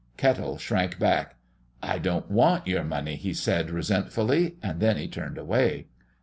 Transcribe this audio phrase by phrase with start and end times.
[0.17, 1.35] Kettle shrank back.
[1.83, 5.89] "I don't want your money," he said, resentfully, and then he turned away.